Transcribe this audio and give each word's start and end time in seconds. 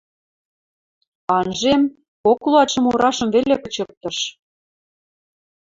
Анжем: 1.37 1.81
кок 2.23 2.39
луатшӹм 2.49 2.83
урашым 2.91 3.29
веле 3.35 3.55
кычыктыш. 3.63 4.17